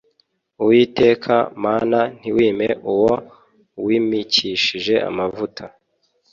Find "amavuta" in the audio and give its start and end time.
5.09-5.63